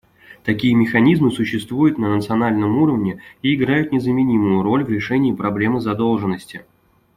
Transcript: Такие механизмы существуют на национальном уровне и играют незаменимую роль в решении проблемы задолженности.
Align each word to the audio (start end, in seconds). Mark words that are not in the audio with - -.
Такие 0.43 0.73
механизмы 0.73 1.29
существуют 1.29 1.99
на 1.99 2.09
национальном 2.15 2.75
уровне 2.81 3.21
и 3.43 3.53
играют 3.53 3.91
незаменимую 3.91 4.63
роль 4.63 4.83
в 4.83 4.89
решении 4.89 5.31
проблемы 5.31 5.79
задолженности. 5.79 6.65